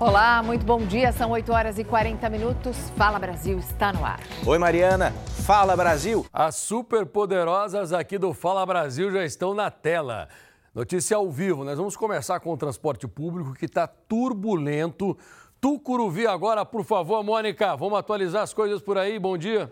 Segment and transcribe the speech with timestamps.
[0.00, 1.12] Olá, muito bom dia.
[1.12, 2.74] São 8 horas e 40 minutos.
[2.96, 4.18] Fala Brasil está no ar.
[4.46, 5.12] Oi, Mariana.
[5.44, 6.24] Fala Brasil.
[6.32, 10.26] As superpoderosas aqui do Fala Brasil já estão na tela.
[10.74, 11.64] Notícia ao vivo.
[11.64, 15.18] Nós vamos começar com o transporte público que está turbulento.
[15.60, 17.76] Tucuruvi agora, por favor, Mônica.
[17.76, 19.18] Vamos atualizar as coisas por aí.
[19.18, 19.70] Bom dia.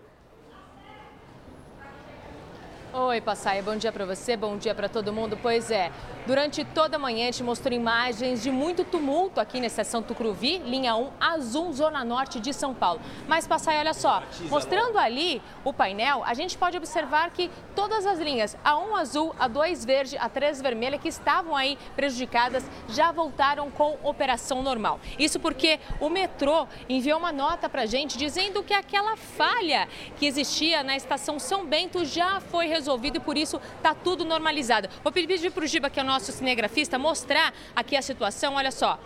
[3.01, 5.39] Oi, Passaia, bom dia para você, bom dia para todo mundo.
[5.41, 5.93] Pois é,
[6.27, 10.59] durante toda a manhã a gente mostrou imagens de muito tumulto aqui na estação Tucuruvi,
[10.59, 13.01] linha 1, azul, zona norte de São Paulo.
[13.29, 18.19] Mas, Passaia, olha só, mostrando ali o painel, a gente pode observar que todas as
[18.19, 23.13] linhas, a 1 azul, a 2 verde, a 3 vermelha, que estavam aí prejudicadas, já
[23.13, 24.99] voltaram com operação normal.
[25.17, 29.87] Isso porque o metrô enviou uma nota para a gente dizendo que aquela falha
[30.17, 34.25] que existia na estação São Bento já foi resolvida resolvido e por isso está tudo
[34.25, 34.89] normalizado.
[35.03, 38.55] Vou pedir para o Giba, que é o nosso cinegrafista, mostrar aqui a situação.
[38.55, 38.99] Olha só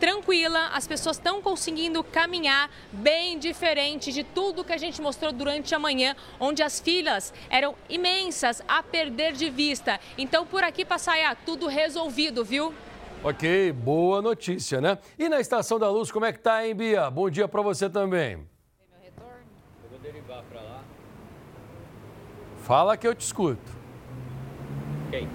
[0.00, 5.76] tranquila, as pessoas estão conseguindo caminhar bem diferente de tudo que a gente mostrou durante
[5.76, 10.00] a manhã, onde as filas eram imensas a perder de vista.
[10.18, 12.74] Então por aqui, Passaia, tudo resolvido, viu?
[13.22, 14.98] Ok, boa notícia, né?
[15.16, 17.08] E na Estação da Luz, como é que tá, hein, Bia?
[17.08, 18.38] Bom dia para você também.
[18.38, 19.44] Tem meu retorno?
[19.84, 20.42] Eu vou derivar.
[22.72, 23.70] Fala que eu te escuto.
[25.08, 25.28] Ok.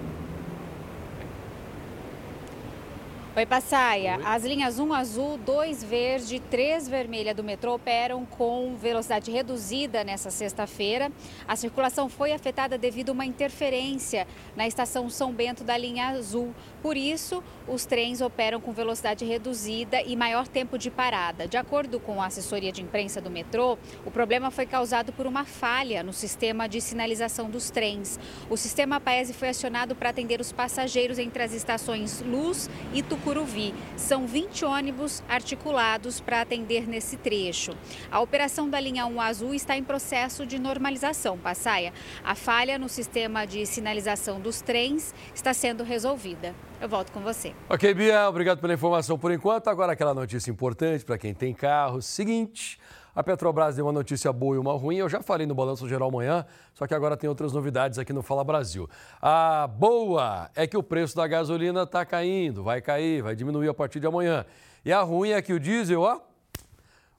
[3.38, 4.18] Oi, Passaia.
[4.18, 4.24] Oi.
[4.26, 10.32] As linhas 1 azul, 2 verde, 3 vermelha do metrô operam com velocidade reduzida nessa
[10.32, 11.12] sexta-feira.
[11.48, 16.52] A circulação foi afetada devido a uma interferência na estação São Bento da linha azul.
[16.82, 21.48] Por isso, os trens operam com velocidade reduzida e maior tempo de parada.
[21.48, 25.46] De acordo com a assessoria de imprensa do metrô, o problema foi causado por uma
[25.46, 28.20] falha no sistema de sinalização dos trens.
[28.50, 33.74] O sistema Paese foi acionado para atender os passageiros entre as estações Luz e Tucuruvi.
[33.98, 37.76] São 20 ônibus articulados para atender nesse trecho.
[38.10, 41.38] A operação da linha 1 azul está em processo de normalização.
[41.38, 41.92] Passaia,
[42.24, 46.56] a falha no sistema de sinalização dos trens está sendo resolvida.
[46.80, 47.54] Eu volto com você.
[47.68, 49.68] Ok, Bia, obrigado pela informação por enquanto.
[49.68, 52.02] Agora aquela notícia importante para quem tem carro.
[52.02, 52.80] Seguinte,
[53.18, 54.98] a Petrobras deu uma notícia boa e uma ruim.
[54.98, 56.46] Eu já falei no Balanço Geral amanhã,
[56.76, 58.88] só que agora tem outras novidades aqui no Fala Brasil.
[59.20, 63.74] A boa é que o preço da gasolina está caindo, vai cair, vai diminuir a
[63.74, 64.46] partir de amanhã.
[64.86, 66.20] E a ruim é que o diesel, ó,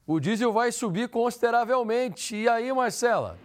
[0.07, 2.37] o diesel vai subir consideravelmente.
[2.37, 3.37] E aí, Marcela?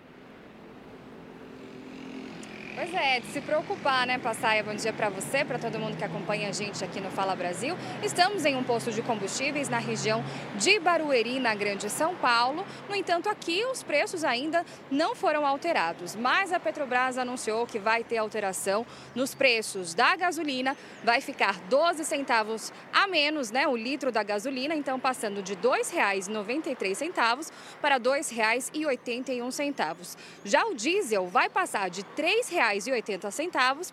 [2.76, 4.64] Pois é, de se preocupar, né, Passaia?
[4.64, 7.78] Bom dia para você, para todo mundo que acompanha a gente aqui no Fala Brasil.
[8.02, 10.24] Estamos em um posto de combustíveis na região
[10.56, 12.66] de Barueri, na Grande São Paulo.
[12.90, 18.04] No entanto, aqui os preços ainda não foram alterados, mas a Petrobras anunciou que vai
[18.04, 20.76] ter alteração nos preços da gasolina.
[21.04, 25.60] Vai ficar 12 centavos a menos, né, o litro da gasolina, então passando de R$
[25.62, 30.18] 2,93 para R$ 2,81.
[30.44, 32.82] Já o diesel vai passar de R$ 3,00 R$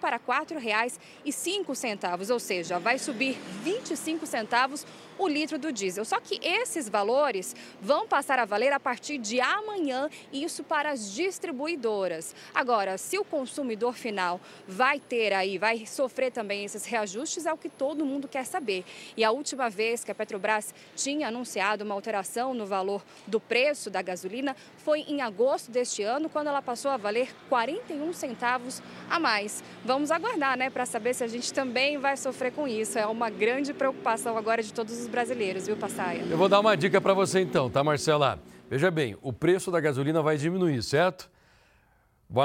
[0.00, 4.86] para R$ 4,05, ou seja, vai subir 25 centavos
[5.20, 6.04] o litro do diesel.
[6.04, 11.12] Só que esses valores vão passar a valer a partir de amanhã, isso para as
[11.12, 12.34] distribuidoras.
[12.54, 17.58] Agora, se o consumidor final vai ter aí, vai sofrer também esses reajustes, é o
[17.58, 18.82] que todo mundo quer saber.
[19.14, 23.90] E a última vez que a Petrobras tinha anunciado uma alteração no valor do preço
[23.90, 29.20] da gasolina foi em agosto deste ano, quando ela passou a valer 41 centavos a
[29.20, 29.62] mais.
[29.84, 32.98] Vamos aguardar, né, para saber se a gente também vai sofrer com isso.
[32.98, 36.22] É uma grande preocupação agora de todos os brasileiros, viu, Passaia?
[36.30, 38.38] Eu vou dar uma dica para você então, tá, Marcela?
[38.70, 41.28] Veja bem, o preço da gasolina vai diminuir, certo?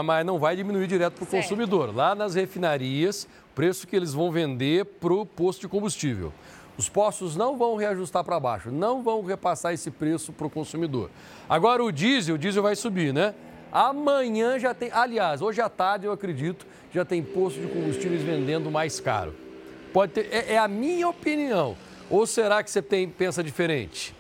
[0.04, 1.96] Mas não vai diminuir direto para o consumidor.
[1.96, 6.34] Lá nas refinarias, o preço que eles vão vender para o posto de combustível.
[6.78, 11.10] Os postos não vão reajustar para baixo, não vão repassar esse preço para o consumidor.
[11.48, 13.34] Agora o diesel, o diesel vai subir, né?
[13.72, 18.72] Amanhã já tem, aliás, hoje à tarde eu acredito, já tem posto de combustíveis vendendo
[18.72, 19.36] mais caro.
[19.94, 21.78] Pode ter, é, é a minha opinião.
[22.10, 24.15] Ou será que você tem, pensa diferente?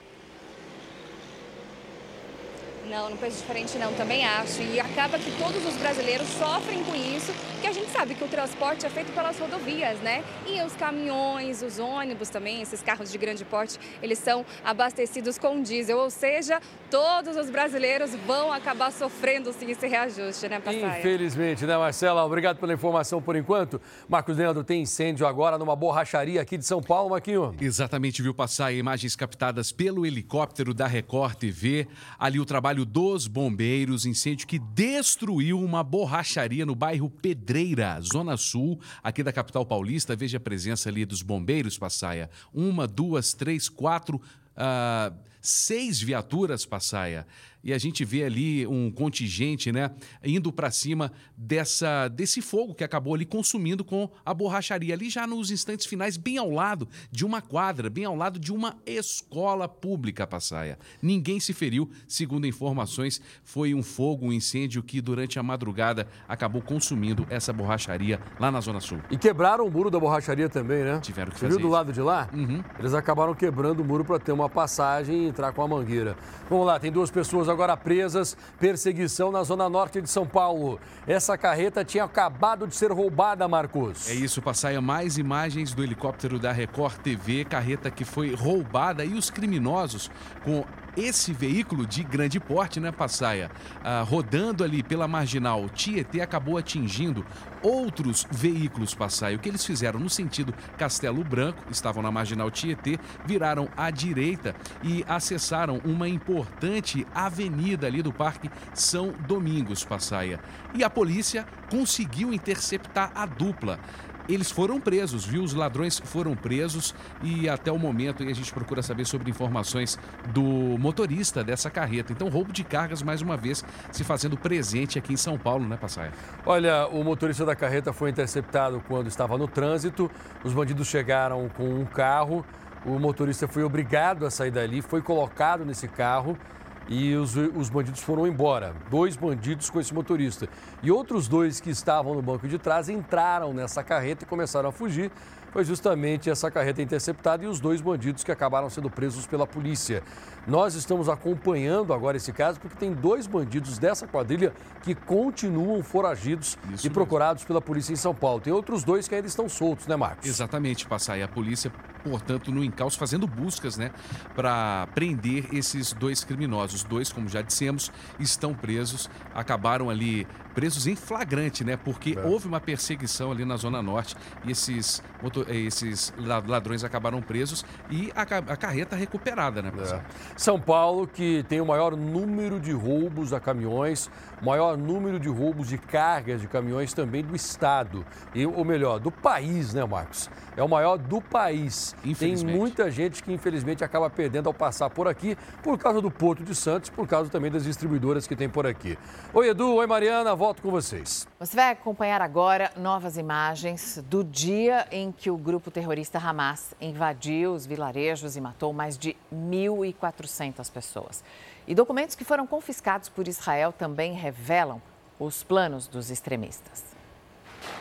[2.90, 4.62] Não, não penso diferente não, também acho.
[4.62, 8.28] E acaba que todos os brasileiros sofrem com isso, porque a gente sabe que o
[8.28, 10.24] transporte é feito pelas rodovias, né?
[10.46, 15.62] E os caminhões, os ônibus também, esses carros de grande porte, eles são abastecidos com
[15.62, 16.62] diesel, ou seja,
[16.92, 21.00] todos os brasileiros vão acabar sofrendo sim esse reajuste, né, Passaia?
[21.00, 22.24] Infelizmente, né, Marcela?
[22.24, 23.82] Obrigado pela informação por enquanto.
[24.08, 27.56] Marcos Leandro, tem incêndio agora numa borracharia aqui de São Paulo, Maquinho.
[27.60, 31.88] Exatamente, viu, passar imagens captadas pelo helicóptero da Record TV.
[32.20, 38.36] Ali o trabalho trabalho dos bombeiros, incêndio que destruiu uma borracharia no bairro Pedreira, Zona
[38.36, 40.16] Sul, aqui da capital paulista.
[40.16, 42.30] Veja a presença ali dos bombeiros, Passaia.
[42.54, 47.26] Uma, duas, três, quatro, uh, seis viaturas, Passaia
[47.66, 49.90] e a gente vê ali um contingente, né,
[50.24, 55.26] indo para cima dessa desse fogo que acabou ali consumindo com a borracharia ali já
[55.26, 59.68] nos instantes finais, bem ao lado de uma quadra, bem ao lado de uma escola
[59.68, 60.78] pública, Passaia.
[61.02, 66.62] Ninguém se feriu, segundo informações, foi um fogo, um incêndio que durante a madrugada acabou
[66.62, 69.00] consumindo essa borracharia lá na Zona Sul.
[69.10, 71.00] E quebraram o muro da borracharia também, né?
[71.00, 71.74] Tiveram que Você fazer viu do isso.
[71.74, 72.30] lado de lá?
[72.32, 72.64] Uhum.
[72.78, 76.16] Eles acabaram quebrando o muro para ter uma passagem e entrar com a mangueira.
[76.48, 78.38] Vamos lá, tem duas pessoas agora presas.
[78.60, 80.80] Perseguição na zona norte de São Paulo.
[81.08, 84.10] Essa carreta tinha acabado de ser roubada, Marcos.
[84.10, 84.82] É isso, Passaia.
[84.82, 90.10] Mais imagens do helicóptero da Record TV, carreta que foi roubada e os criminosos
[90.44, 90.64] com
[90.98, 93.52] esse veículo de grande porte, né, Passaia,
[93.84, 97.26] ah, rodando ali pela marginal Tietê, acabou atingindo
[97.66, 99.36] outros veículos, Passaia.
[99.36, 104.56] O que eles fizeram no sentido Castelo Branco, estavam na marginal Tietê, viraram à direita
[104.84, 110.40] e acessaram uma importante avenida ali do Parque São Domingos, Passaia.
[110.76, 113.80] E a polícia conseguiu interceptar a dupla
[114.28, 115.44] eles foram presos, viu?
[115.44, 120.00] Os ladrões foram presos e até o momento a gente procura saber sobre informações
[120.34, 122.12] do motorista dessa carreta.
[122.12, 125.78] Então, roubo de cargas, mais uma vez, se fazendo presente aqui em São Paulo, né,
[125.78, 126.12] Passaia?
[126.46, 130.10] Olha, o motorista da carreta foi interceptado quando estava no trânsito.
[130.44, 132.46] Os bandidos chegaram com um carro.
[132.86, 136.38] O motorista foi obrigado a sair dali, foi colocado nesse carro
[136.88, 138.76] e os, os bandidos foram embora.
[138.90, 140.48] Dois bandidos com esse motorista.
[140.84, 144.72] E outros dois que estavam no banco de trás entraram nessa carreta e começaram a
[144.72, 145.12] fugir.
[145.56, 150.04] Foi justamente essa carreta interceptada e os dois bandidos que acabaram sendo presos pela polícia.
[150.46, 154.52] Nós estamos acompanhando agora esse caso porque tem dois bandidos dessa quadrilha
[154.84, 156.92] que continuam foragidos Isso e mesmo.
[156.92, 158.42] procurados pela polícia em São Paulo.
[158.42, 160.28] Tem outros dois que ainda estão soltos, né, Marcos?
[160.28, 161.24] Exatamente, Passaia.
[161.24, 161.72] A polícia,
[162.04, 163.92] portanto, no encalço, fazendo buscas, né,
[164.36, 166.84] para prender esses dois criminosos.
[166.84, 172.60] Dois, como já dissemos, estão presos, acabaram ali presos em flagrante, né, porque houve uma
[172.62, 174.16] perseguição ali na Zona Norte
[174.46, 179.70] e esses, motor- eh, esses la- ladrões acabaram presos e a, a carreta recuperada, né,
[179.76, 180.04] Passaia?
[180.38, 184.10] São Paulo, que tem o maior número de roubos a caminhões,
[184.42, 189.12] maior número de roubos de cargas de caminhões também do estado, e, ou melhor, do
[189.12, 190.30] país, né, Marcos?
[190.56, 191.94] É o maior do país.
[192.02, 196.44] Tem muita gente que infelizmente acaba perdendo ao passar por aqui, por causa do Porto
[196.44, 198.98] de Santos, por causa também das distribuidoras que tem por aqui.
[199.34, 201.28] Oi, Edu, oi, Mariana, volto com vocês.
[201.40, 207.52] Você vai acompanhar agora novas imagens do dia em que o grupo terrorista Hamas invadiu
[207.52, 211.24] os vilarejos e matou mais de 1.400 pessoas.
[211.68, 214.80] E documentos que foram confiscados por Israel também revelam
[215.20, 216.84] os planos dos extremistas.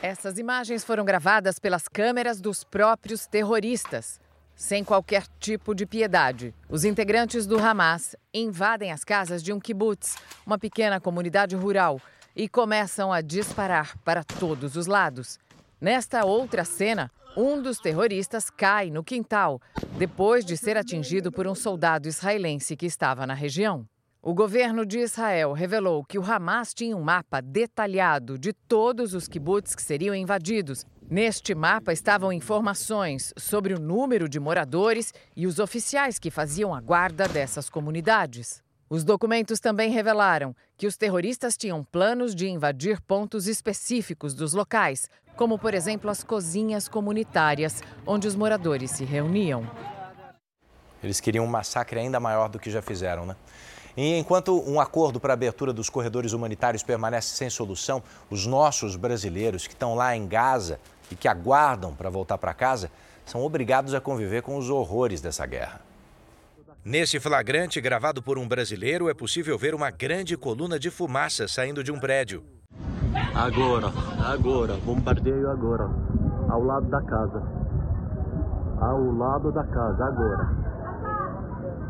[0.00, 4.18] Essas imagens foram gravadas pelas câmeras dos próprios terroristas.
[4.56, 10.16] Sem qualquer tipo de piedade, os integrantes do Hamas invadem as casas de um kibbutz,
[10.46, 12.00] uma pequena comunidade rural,
[12.34, 15.38] e começam a disparar para todos os lados.
[15.80, 19.60] Nesta outra cena, um dos terroristas cai no quintal,
[19.98, 23.86] depois de ser atingido por um soldado israelense que estava na região.
[24.22, 29.28] O governo de Israel revelou que o Hamas tinha um mapa detalhado de todos os
[29.28, 30.86] kibbutz que seriam invadidos.
[31.10, 36.80] Neste mapa estavam informações sobre o número de moradores e os oficiais que faziam a
[36.80, 38.63] guarda dessas comunidades.
[38.88, 45.08] Os documentos também revelaram que os terroristas tinham planos de invadir pontos específicos dos locais,
[45.36, 49.68] como, por exemplo, as cozinhas comunitárias, onde os moradores se reuniam.
[51.02, 53.36] Eles queriam um massacre ainda maior do que já fizeram, né?
[53.96, 58.96] E enquanto um acordo para a abertura dos corredores humanitários permanece sem solução, os nossos
[58.96, 62.90] brasileiros que estão lá em Gaza e que aguardam para voltar para casa
[63.24, 65.80] são obrigados a conviver com os horrores dessa guerra.
[66.84, 71.82] Nesse flagrante gravado por um brasileiro, é possível ver uma grande coluna de fumaça saindo
[71.82, 72.44] de um prédio.
[73.34, 73.86] Agora,
[74.22, 75.88] agora, bombardeio agora.
[76.46, 77.42] Ao lado da casa.
[78.82, 80.64] Ao lado da casa, agora.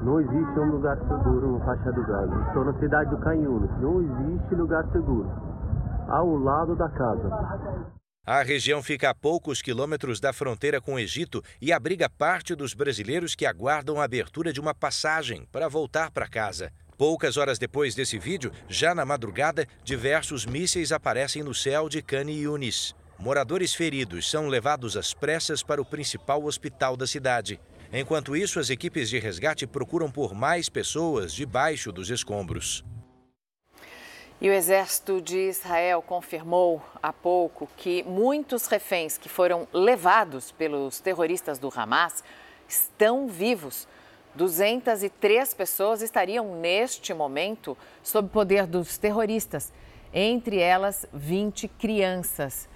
[0.04, 2.44] Não existe um lugar seguro no faixa do Gaza.
[2.46, 3.70] Estou na cidade do Canhunes.
[3.80, 5.28] Não existe lugar seguro.
[6.08, 7.93] Ao lado da casa.
[8.26, 12.72] A região fica a poucos quilômetros da fronteira com o Egito e abriga parte dos
[12.72, 16.72] brasileiros que aguardam a abertura de uma passagem para voltar para casa.
[16.96, 22.30] Poucas horas depois desse vídeo, já na madrugada, diversos mísseis aparecem no céu de Khan
[22.30, 22.94] Yunis.
[23.18, 27.60] Moradores feridos são levados às pressas para o principal hospital da cidade.
[27.92, 32.82] Enquanto isso, as equipes de resgate procuram por mais pessoas debaixo dos escombros.
[34.40, 40.98] E o exército de Israel confirmou há pouco que muitos reféns que foram levados pelos
[41.00, 42.24] terroristas do Hamas
[42.68, 43.86] estão vivos.
[44.34, 49.72] 203 pessoas estariam neste momento sob poder dos terroristas,
[50.12, 52.68] entre elas 20 crianças.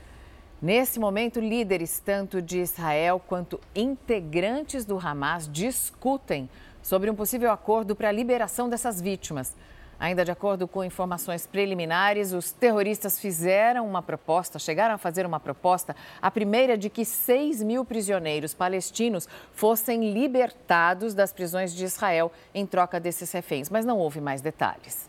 [0.62, 6.48] Nesse momento, líderes tanto de Israel quanto integrantes do Hamas discutem
[6.80, 9.54] sobre um possível acordo para a liberação dessas vítimas.
[10.00, 15.40] Ainda de acordo com informações preliminares, os terroristas fizeram uma proposta, chegaram a fazer uma
[15.40, 22.30] proposta, a primeira de que 6 mil prisioneiros palestinos fossem libertados das prisões de Israel
[22.54, 25.08] em troca desses reféns, mas não houve mais detalhes.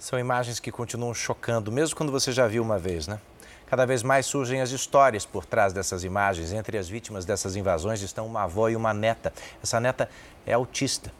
[0.00, 3.20] São imagens que continuam chocando, mesmo quando você já viu uma vez, né?
[3.66, 6.52] Cada vez mais surgem as histórias por trás dessas imagens.
[6.52, 9.32] Entre as vítimas dessas invasões estão uma avó e uma neta.
[9.62, 10.08] Essa neta
[10.44, 11.10] é autista.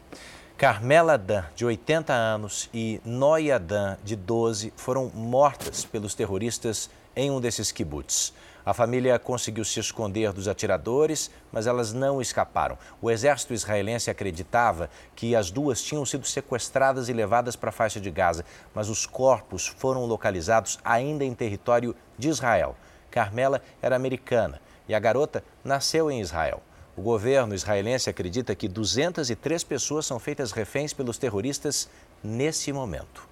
[0.57, 7.29] Carmela Dan, de 80 anos, e Noia Dan, de 12, foram mortas pelos terroristas em
[7.29, 8.33] um desses kibbutz.
[8.65, 12.79] A família conseguiu se esconder dos atiradores, mas elas não escaparam.
[13.03, 18.01] O exército israelense acreditava que as duas tinham sido sequestradas e levadas para a faixa
[18.01, 22.77] de Gaza, mas os corpos foram localizados ainda em território de Israel.
[23.11, 26.63] Carmela era americana e a garota nasceu em Israel.
[26.97, 31.89] O governo israelense acredita que 203 pessoas são feitas reféns pelos terroristas
[32.23, 33.29] nesse momento.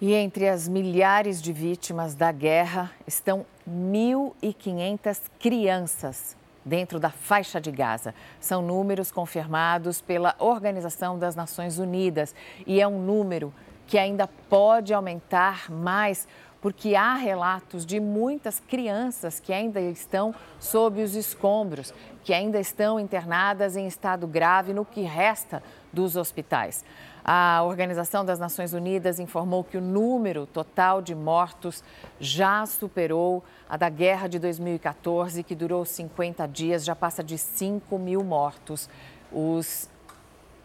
[0.00, 7.70] E entre as milhares de vítimas da guerra estão 1.500 crianças dentro da faixa de
[7.70, 8.14] Gaza.
[8.40, 12.34] São números confirmados pela Organização das Nações Unidas
[12.66, 13.52] e é um número
[13.86, 16.26] que ainda pode aumentar mais
[16.60, 23.00] porque há relatos de muitas crianças que ainda estão sob os escombros, que ainda estão
[23.00, 25.62] internadas em estado grave no que resta
[25.92, 26.84] dos hospitais.
[27.24, 31.84] A Organização das Nações Unidas informou que o número total de mortos
[32.18, 37.98] já superou a da guerra de 2014, que durou 50 dias, já passa de 5
[37.98, 38.88] mil mortos.
[39.30, 39.88] Os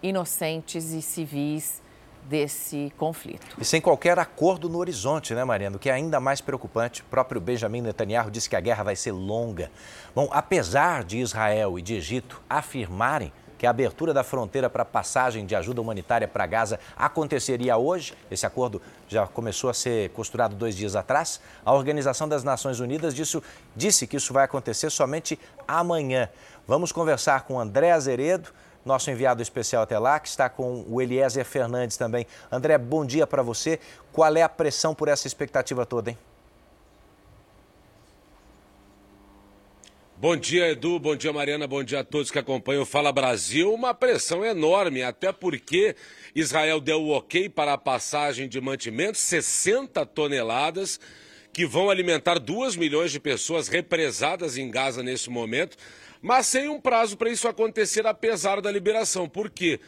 [0.02, 1.82] inocentes e civis
[2.30, 3.46] desse conflito.
[3.60, 5.78] E sem qualquer acordo no horizonte, né, Mariana?
[5.78, 8.96] O que é ainda mais preocupante, o próprio Benjamin Netanyahu disse que a guerra vai
[8.96, 9.72] ser longa.
[10.14, 15.46] Bom, apesar de Israel e de Egito afirmarem que a abertura da fronteira para passagem
[15.46, 18.14] de ajuda humanitária para Gaza aconteceria hoje.
[18.30, 21.40] Esse acordo já começou a ser costurado dois dias atrás.
[21.64, 23.42] A Organização das Nações Unidas disse,
[23.76, 26.30] disse que isso vai acontecer somente amanhã.
[26.68, 28.50] Vamos conversar com André Azeredo,
[28.86, 32.28] nosso enviado especial até lá, que está com o Eliezer Fernandes também.
[32.52, 33.80] André, bom dia para você.
[34.12, 36.18] Qual é a pressão por essa expectativa toda, hein?
[40.18, 40.98] Bom dia, Edu.
[40.98, 41.68] Bom dia, Mariana.
[41.68, 43.74] Bom dia a todos que acompanham o Fala Brasil.
[43.74, 45.96] Uma pressão enorme, até porque
[46.34, 51.02] Israel deu o ok para a passagem de mantimentos, 60 toneladas,
[51.52, 55.76] que vão alimentar 2 milhões de pessoas represadas em Gaza nesse momento
[56.22, 59.28] mas sem um prazo para isso acontecer, apesar da liberação.
[59.28, 59.80] Por quê?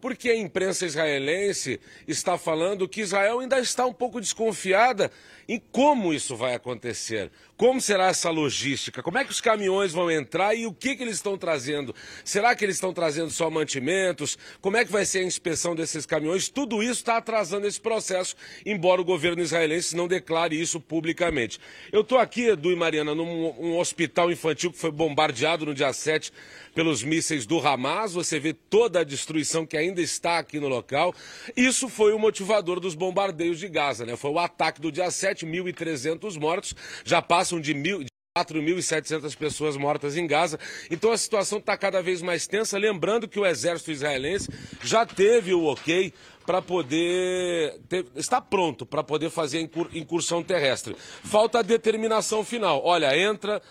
[0.00, 5.10] Porque a imprensa israelense está falando que Israel ainda está um pouco desconfiada
[5.48, 7.30] em como isso vai acontecer.
[7.56, 9.02] Como será essa logística?
[9.02, 11.94] Como é que os caminhões vão entrar e o que, que eles estão trazendo?
[12.22, 14.36] Será que eles estão trazendo só mantimentos?
[14.60, 16.48] Como é que vai ser a inspeção desses caminhões?
[16.48, 21.58] Tudo isso está atrasando esse processo, embora o governo israelense não declare isso publicamente.
[21.90, 25.92] Eu estou aqui, Edu e Mariana, num um hospital infantil que foi bombardeado no dia
[25.92, 26.32] 7
[26.74, 28.12] pelos mísseis do Hamas.
[28.12, 31.14] Você vê toda a destruição que ainda está aqui no local.
[31.56, 34.14] Isso foi o motivador dos bombardeios de Gaza, né?
[34.14, 36.74] Foi o ataque do dia 7, 1.300 mortos.
[37.04, 38.06] Já passam de mil.
[38.36, 40.60] 4.700 pessoas mortas em Gaza.
[40.90, 42.76] Então a situação está cada vez mais tensa.
[42.76, 44.48] Lembrando que o exército israelense
[44.82, 46.12] já teve o ok
[46.44, 47.80] para poder.
[47.88, 50.94] Ter, está pronto para poder fazer a incursão terrestre.
[51.24, 52.82] Falta a determinação final.
[52.84, 53.62] Olha, entra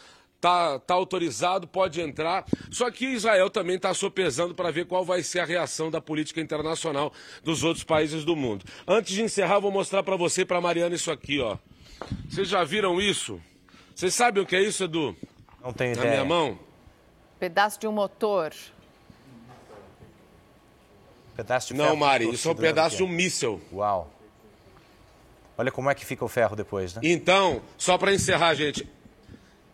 [0.45, 2.45] tá, tá autorizado, pode entrar.
[2.69, 6.39] Só que Israel também está sopesando para ver qual vai ser a reação da política
[6.39, 7.11] internacional
[7.43, 8.63] dos outros países do mundo.
[8.87, 11.57] Antes de encerrar, vou mostrar para você e para Mariana isso aqui, ó.
[12.29, 13.41] Vocês já viram isso?
[13.95, 15.15] Vocês sabem o que é isso, Edu?
[15.63, 16.13] Não tenho Na ideia.
[16.17, 16.59] minha mão?
[17.39, 18.53] Pedaço de um motor.
[21.35, 23.59] Pedaço de Não, ferro Mari, isso é um pedaço de um míssel.
[23.73, 24.11] Uau.
[25.57, 27.01] Olha como é que fica o ferro depois, né?
[27.03, 28.87] Então, só para encerrar, gente,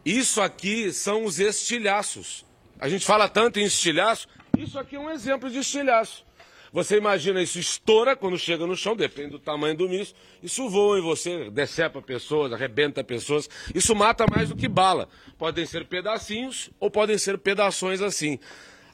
[0.05, 2.45] isso aqui são os estilhaços.
[2.79, 4.27] A gente fala tanto em estilhaço,
[4.57, 6.25] isso aqui é um exemplo de estilhaço.
[6.73, 10.97] Você imagina, isso estoura quando chega no chão, depende do tamanho do míssil, isso voa
[10.97, 13.49] em você, decepa pessoas, arrebenta pessoas.
[13.75, 15.09] Isso mata mais do que bala.
[15.37, 18.39] Podem ser pedacinhos ou podem ser pedações assim.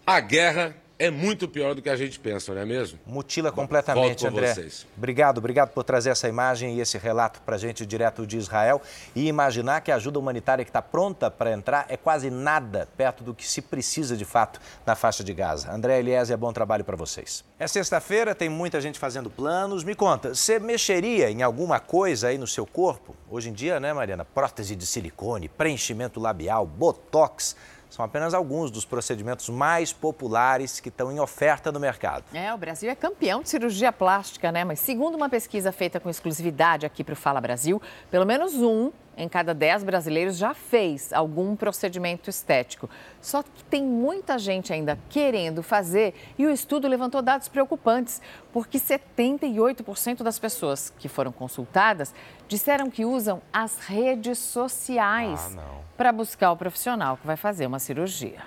[0.06, 3.00] A guerra é muito pior do que a gente pensa, não é mesmo?
[3.06, 4.54] Mutila completamente, Volto André.
[4.54, 4.88] Vocês.
[4.98, 8.82] Obrigado, obrigado por trazer essa imagem e esse relato para a gente direto de Israel.
[9.16, 13.24] E imaginar que a ajuda humanitária que está pronta para entrar é quase nada perto
[13.24, 15.72] do que se precisa de fato na faixa de Gaza.
[15.72, 17.44] André Eliezer, bom trabalho para vocês.
[17.60, 19.84] É sexta-feira, tem muita gente fazendo planos.
[19.84, 23.16] Me conta, você mexeria em alguma coisa aí no seu corpo?
[23.30, 24.26] Hoje em dia, né, Mariana?
[24.26, 27.56] Prótese de silicone, preenchimento labial, botox
[27.90, 32.26] são apenas alguns dos procedimentos mais populares que estão em oferta no mercado.
[32.34, 34.64] É, o Brasil é campeão de cirurgia plástica, né?
[34.64, 38.92] Mas segundo uma pesquisa feita com exclusividade aqui para o Fala Brasil, pelo menos um
[39.18, 42.90] em cada 10 brasileiros já fez algum procedimento estético.
[43.20, 48.22] Só que tem muita gente ainda querendo fazer e o estudo levantou dados preocupantes,
[48.54, 52.14] porque 78% das pessoas que foram consultadas
[52.48, 57.80] disseram que usam as redes sociais Ah, para buscar o profissional que vai fazer uma
[57.80, 58.42] cirurgia.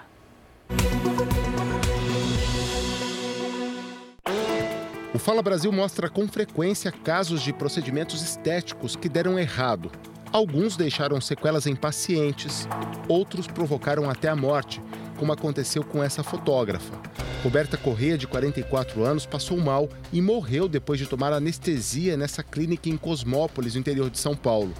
[5.13, 9.91] O Fala Brasil mostra com frequência casos de procedimentos estéticos que deram errado.
[10.33, 12.69] Alguns deixaram sequelas em pacientes,
[13.09, 14.81] outros provocaram até a morte,
[15.17, 16.95] como aconteceu com essa fotógrafa.
[17.43, 22.89] Roberta Corrêa, de 44 anos, passou mal e morreu depois de tomar anestesia nessa clínica
[22.89, 24.73] em Cosmópolis, no interior de São Paulo.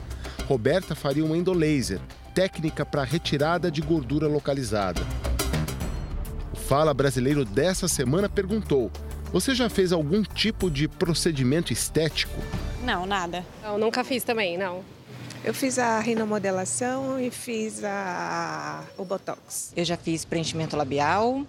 [0.47, 2.01] Roberta faria um endolaser,
[2.33, 5.01] técnica para retirada de gordura localizada.
[6.53, 8.89] O Fala Brasileiro dessa semana perguntou:
[9.33, 12.39] Você já fez algum tipo de procedimento estético?
[12.85, 13.45] Não, nada.
[13.65, 14.85] Eu nunca fiz também, não.
[15.43, 18.85] Eu fiz a rinomodelação e fiz a...
[18.99, 19.73] o Botox.
[19.75, 21.47] Eu já fiz preenchimento labial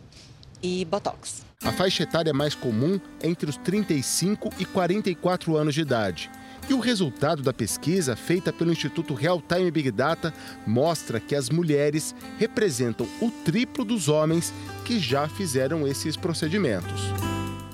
[0.64, 1.44] e Botox.
[1.62, 6.32] A faixa etária mais comum é entre os 35 e 44 anos de idade.
[6.70, 10.34] E o resultado da pesquisa, feita pelo Instituto Real Time Big Data,
[10.66, 14.54] mostra que as mulheres representam o triplo dos homens
[14.86, 17.02] que já fizeram esses procedimentos.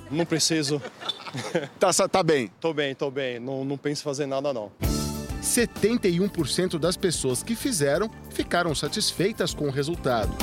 [0.09, 0.81] Não preciso.
[1.77, 2.49] Tá, tá bem?
[2.59, 3.37] Tô bem, tô bem.
[3.37, 4.71] Não, não penso em fazer nada, não.
[5.41, 10.35] 71% das pessoas que fizeram ficaram satisfeitas com o resultado.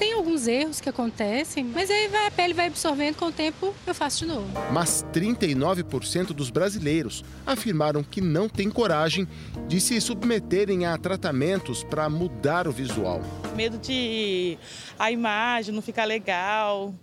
[0.00, 3.74] Tem alguns erros que acontecem, mas aí vai, a pele vai absorvendo com o tempo,
[3.86, 4.48] eu faço de novo.
[4.72, 9.28] Mas 39% dos brasileiros afirmaram que não têm coragem
[9.68, 13.20] de se submeterem a tratamentos para mudar o visual.
[13.54, 14.56] Medo de
[14.98, 16.94] a imagem não ficar legal,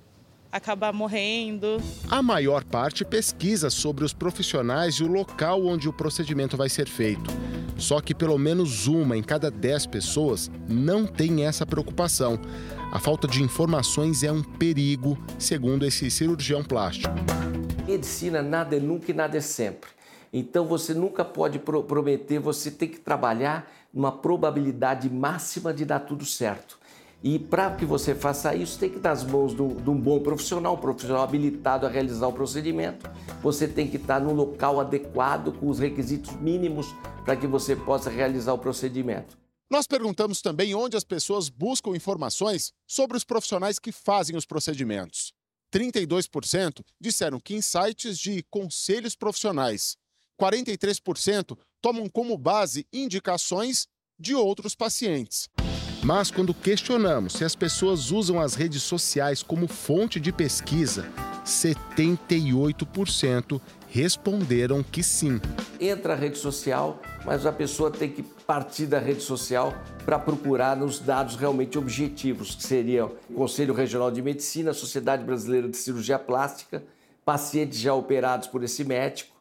[0.57, 1.81] acabar morrendo.
[2.09, 6.87] A maior parte pesquisa sobre os profissionais e o local onde o procedimento vai ser
[6.87, 7.31] feito.
[7.77, 12.39] Só que pelo menos uma em cada 10 pessoas não tem essa preocupação.
[12.91, 17.13] A falta de informações é um perigo, segundo esse cirurgião plástico.
[17.85, 19.89] Medicina nada é nunca e nada é sempre.
[20.33, 25.99] Então você nunca pode pro prometer, você tem que trabalhar numa probabilidade máxima de dar
[25.99, 26.77] tudo certo.
[27.23, 30.75] E para que você faça isso, tem que estar nas mãos de um, bom profissional,
[30.75, 33.10] um profissional habilitado a realizar o procedimento.
[33.41, 36.88] Você tem que estar no local adequado, com os requisitos mínimos
[37.25, 39.38] para que você possa realizar o procedimento.
[39.69, 45.34] Nós perguntamos também onde as pessoas buscam informações sobre os profissionais que fazem os procedimentos.
[45.73, 49.97] 32% disseram que em sites de conselhos profissionais.
[50.39, 55.49] 43% tomam como base indicações de outros pacientes.
[56.03, 61.07] Mas quando questionamos se as pessoas usam as redes sociais como fonte de pesquisa,
[61.45, 65.41] 78% responderam que sim.
[65.79, 69.73] Entra a rede social, mas a pessoa tem que partir da rede social
[70.05, 75.23] para procurar nos dados realmente objetivos, que seriam o Conselho Regional de Medicina, a Sociedade
[75.23, 76.83] Brasileira de Cirurgia Plástica,
[77.25, 79.36] pacientes já operados por esse médico,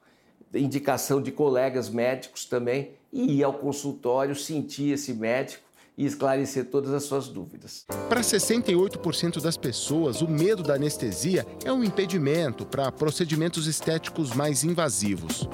[0.54, 5.65] indicação de colegas médicos também, e ir ao consultório, sentir esse médico
[5.96, 7.84] e esclarecer todas as suas dúvidas.
[8.08, 14.62] Para 68% das pessoas, o medo da anestesia é um impedimento para procedimentos estéticos mais
[14.62, 15.48] invasivos.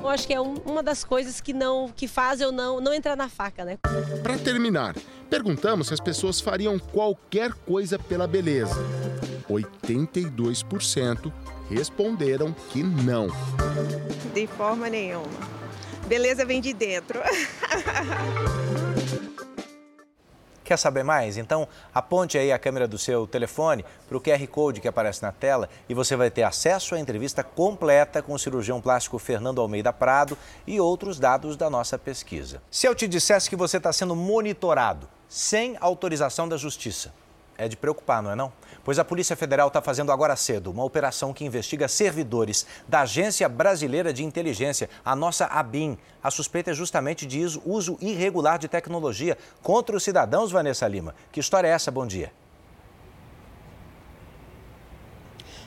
[0.00, 2.94] Eu acho que é um, uma das coisas que não que faz eu não não
[2.94, 3.76] entrar na faca, né?
[4.22, 4.94] Para terminar,
[5.28, 8.76] perguntamos se as pessoas fariam qualquer coisa pela beleza.
[9.50, 11.32] 82%
[11.68, 13.28] responderam que não.
[14.32, 15.56] De forma nenhuma.
[16.06, 17.18] Beleza vem de dentro.
[20.66, 21.36] Quer saber mais?
[21.36, 25.30] Então aponte aí a câmera do seu telefone para o QR Code que aparece na
[25.30, 29.92] tela e você vai ter acesso à entrevista completa com o cirurgião plástico Fernando Almeida
[29.92, 32.60] Prado e outros dados da nossa pesquisa.
[32.68, 37.12] Se eu te dissesse que você está sendo monitorado sem autorização da Justiça,
[37.58, 38.52] é de preocupar, não é não?
[38.84, 43.48] Pois a Polícia Federal está fazendo agora cedo uma operação que investiga servidores da Agência
[43.48, 45.98] Brasileira de Inteligência, a nossa ABIN.
[46.22, 51.14] A suspeita é justamente de uso irregular de tecnologia contra os cidadãos, Vanessa Lima.
[51.32, 51.90] Que história é essa?
[51.90, 52.32] Bom dia.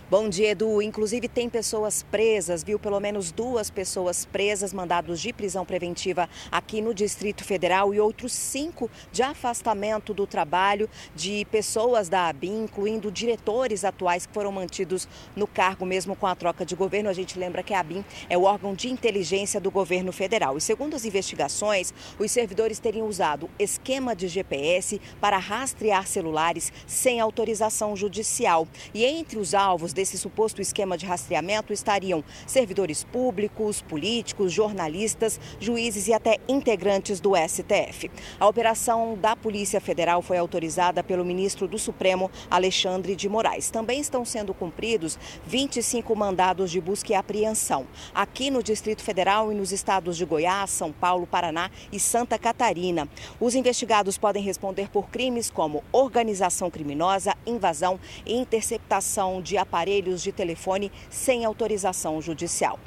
[0.10, 0.82] Bom dia, Edu.
[0.82, 2.80] Inclusive tem pessoas presas, viu?
[2.80, 8.34] Pelo menos duas pessoas presas, mandados de prisão preventiva aqui no Distrito Federal e outros
[8.34, 15.08] cinco de afastamento do trabalho de pessoas da ABIN, incluindo diretores atuais que foram mantidos
[15.36, 17.08] no cargo mesmo com a troca de governo.
[17.08, 20.58] A gente lembra que a ABIN é o órgão de inteligência do governo federal.
[20.58, 27.20] E segundo as investigações, os servidores teriam usado esquema de GPS para rastrear celulares sem
[27.20, 28.68] autorização judicial.
[28.92, 36.08] E entre os alvos desse suposto esquema de rastreamento estariam servidores públicos, políticos, jornalistas, juízes
[36.08, 38.10] e até integrantes do STF.
[38.40, 43.70] A operação da Polícia Federal foi autorizada pelo ministro do Supremo, Alexandre de Moraes.
[43.70, 47.86] Também estão sendo cumpridos 25 mandados de busca e apreensão
[48.16, 53.10] aqui no Distrito Federal e nos estados de Goiás, São Paulo, Paraná e Santa Catarina.
[53.38, 60.22] Os investigados podem responder por crimes como organização criminosa, invasão e interceptação de aparelhos aparelhos
[60.22, 62.80] de telefone sem autorização judicial.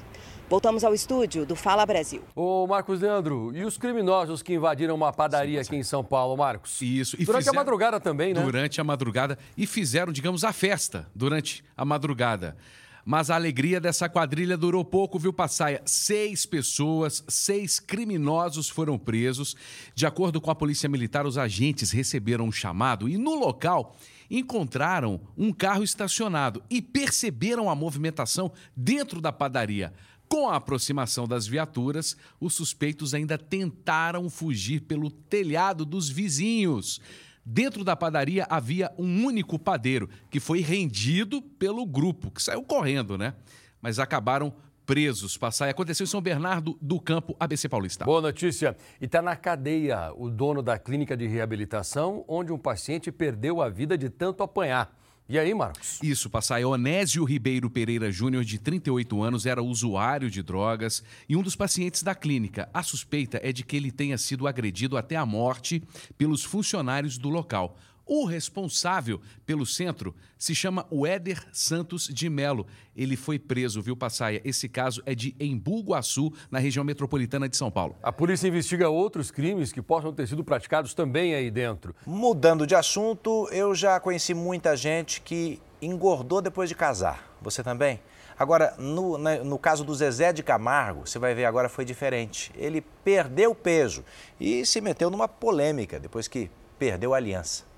[0.49, 2.23] Voltamos ao estúdio do Fala Brasil.
[2.37, 6.81] Ô, Marcos Leandro, e os criminosos que invadiram uma padaria aqui em São Paulo, Marcos?
[6.83, 7.17] Isso.
[7.19, 7.59] E durante fizeram...
[7.59, 8.43] a madrugada também, né?
[8.43, 9.39] Durante a madrugada.
[9.57, 12.57] E fizeram, digamos, a festa durante a madrugada.
[13.05, 15.83] Mas a alegria dessa quadrilha durou pouco, viu, Passaia?
[15.85, 19.57] Seis pessoas, seis criminosos foram presos.
[19.95, 23.97] De acordo com a Polícia Militar, os agentes receberam um chamado e no local
[24.31, 29.93] encontraram um carro estacionado e perceberam a movimentação dentro da padaria.
[30.29, 37.03] Com a aproximação das viaturas, os suspeitos ainda tentaram fugir pelo telhado dos vizinhos.
[37.45, 43.19] Dentro da padaria havia um único padeiro que foi rendido pelo grupo, que saiu correndo,
[43.19, 43.35] né?
[43.81, 44.55] Mas acabaram
[44.87, 45.37] presos.
[45.37, 48.05] Passar aconteceu em São Bernardo do Campo, ABC Paulista.
[48.05, 48.77] Boa notícia.
[49.01, 53.69] E está na cadeia o dono da clínica de reabilitação, onde um paciente perdeu a
[53.69, 54.97] vida de tanto apanhar.
[55.33, 55.99] E aí, Marcos?
[56.03, 56.63] Isso, Passai.
[56.63, 62.03] Onésio Ribeiro Pereira Júnior, de 38 anos, era usuário de drogas e um dos pacientes
[62.03, 62.69] da clínica.
[62.71, 65.83] A suspeita é de que ele tenha sido agredido até a morte
[66.19, 67.79] pelos funcionários do local.
[68.15, 72.67] O responsável pelo centro se chama Weder Santos de Melo.
[72.95, 74.43] Ele foi preso, viu, Passaia?
[74.45, 77.97] Esse caso é de Embu Guaçu, na região metropolitana de São Paulo.
[78.03, 81.97] A polícia investiga outros crimes que possam ter sido praticados também aí dentro.
[82.05, 87.35] Mudando de assunto, eu já conheci muita gente que engordou depois de casar.
[87.41, 87.99] Você também?
[88.39, 92.53] Agora, no, no, caso do Zezé de Camargo, você vai ver agora foi diferente.
[92.57, 94.05] Ele perdeu peso
[94.39, 97.72] e se meteu numa polêmica depois que perdeu a aliança.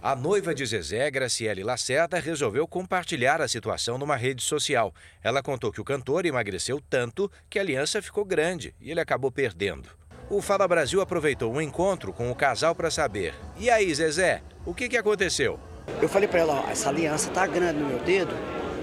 [0.00, 4.94] A noiva de Zezé, Graciele Lacerda, resolveu compartilhar a situação numa rede social.
[5.24, 9.32] Ela contou que o cantor emagreceu tanto que a aliança ficou grande e ele acabou
[9.32, 9.88] perdendo.
[10.30, 13.34] O Fala Brasil aproveitou um encontro com o casal para saber.
[13.56, 15.58] E aí, Zezé, o que, que aconteceu?
[16.00, 18.32] Eu falei para ela, ó, essa aliança tá grande no meu dedo,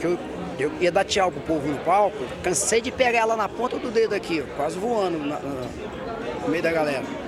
[0.02, 0.20] que eu,
[0.60, 3.90] eu ia dar tchau pro povo no palco, cansei de pegar ela na ponta do
[3.90, 5.70] dedo aqui, quase voando na, na,
[6.42, 7.25] no meio da galera.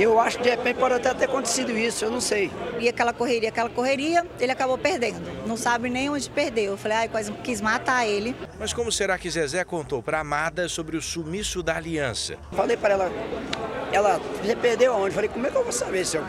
[0.00, 2.50] Eu acho que de repente pode até ter acontecido isso, eu não sei.
[2.78, 5.20] E aquela correria, aquela correria, ele acabou perdendo.
[5.46, 6.72] Não sabe nem onde perdeu.
[6.72, 8.34] Eu falei, ai, quase quis matar ele.
[8.58, 12.38] Mas como será que Zezé contou para Amada sobre o sumiço da aliança?
[12.52, 13.12] Falei para ela,
[13.92, 15.14] ela, você perdeu aonde?
[15.14, 16.24] Falei, como é que eu vou saber se eu,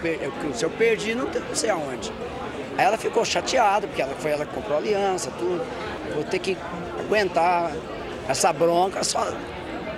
[0.54, 2.12] se eu perdi, não sei aonde.
[2.78, 5.66] Aí ela ficou chateada, porque ela, foi ela que comprou a aliança, tudo.
[6.14, 6.58] Vou ter que
[7.00, 7.72] aguentar
[8.28, 9.32] essa bronca só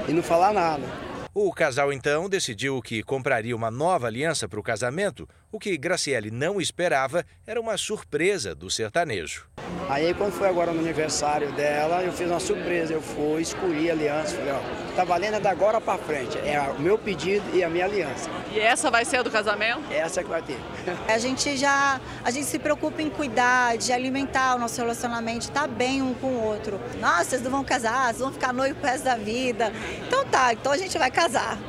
[0.08, 1.03] e não falar nada.
[1.36, 5.28] O casal então decidiu que compraria uma nova aliança para o casamento.
[5.54, 9.46] O que Graciele não esperava era uma surpresa do sertanejo.
[9.88, 12.92] Aí quando foi agora no aniversário dela, eu fiz uma surpresa.
[12.92, 16.40] Eu fui, escolhi a aliança, falei, ó, tá valendo da agora para frente.
[16.40, 18.32] É o meu pedido e a minha aliança.
[18.52, 19.84] E essa vai ser a do casamento?
[19.92, 20.58] Essa é que vai ter.
[21.08, 25.68] A gente já, a gente se preocupa em cuidar, de alimentar o nosso relacionamento, tá
[25.68, 26.82] bem um com o outro.
[27.00, 29.72] Nossa, vocês não vão casar, vocês vão ficar noivo pro resto da vida.
[30.08, 31.60] Então tá, então a gente vai casar.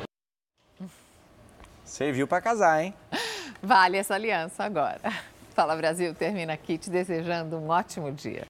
[1.83, 2.91] Serviu para casar, hein?
[3.65, 5.01] Vale essa aliança agora.
[5.55, 8.43] Fala Brasil termina aqui te desejando um ótimo dia.